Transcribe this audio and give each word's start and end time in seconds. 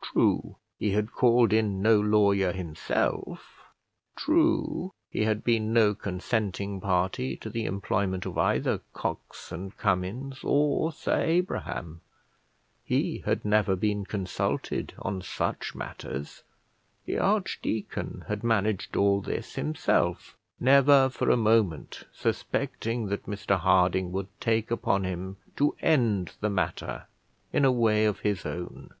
True, 0.00 0.56
he 0.78 0.92
had 0.92 1.12
called 1.12 1.52
in 1.52 1.82
no 1.82 2.00
lawyer 2.00 2.50
himself; 2.50 3.60
true, 4.16 4.90
he 5.10 5.24
had 5.24 5.44
been 5.44 5.74
no 5.74 5.94
consenting 5.94 6.80
party 6.80 7.36
to 7.36 7.50
the 7.50 7.66
employment 7.66 8.24
of 8.24 8.38
either 8.38 8.78
Cox 8.94 9.52
and 9.52 9.76
Cummins, 9.76 10.38
or 10.42 10.92
Sir 10.94 11.20
Abraham; 11.20 12.00
he 12.84 13.18
had 13.26 13.44
never 13.44 13.76
been 13.76 14.06
consulted 14.06 14.94
on 14.98 15.20
such 15.20 15.74
matters; 15.74 16.42
the 17.04 17.18
archdeacon 17.18 18.24
had 18.28 18.42
managed 18.42 18.96
all 18.96 19.20
this 19.20 19.56
himself, 19.56 20.38
never 20.58 21.10
for 21.10 21.28
a 21.30 21.36
moment 21.36 22.04
suspecting 22.14 23.08
that 23.08 23.26
Mr 23.26 23.58
Harding 23.60 24.10
would 24.10 24.28
take 24.40 24.70
upon 24.70 25.04
him 25.04 25.36
to 25.56 25.76
end 25.82 26.32
the 26.40 26.48
matter 26.48 27.08
in 27.52 27.66
a 27.66 27.70
way 27.70 28.06
of 28.06 28.20
his 28.20 28.46
own. 28.46 28.94